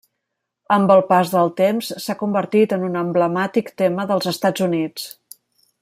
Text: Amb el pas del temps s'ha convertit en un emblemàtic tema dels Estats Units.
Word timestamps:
Amb 0.75 0.93
el 0.93 1.01
pas 1.11 1.33
del 1.33 1.51
temps 1.59 1.91
s'ha 2.05 2.15
convertit 2.23 2.73
en 2.79 2.87
un 2.89 2.97
emblemàtic 3.03 3.71
tema 3.83 4.07
dels 4.13 4.31
Estats 4.33 4.69
Units. 4.71 5.11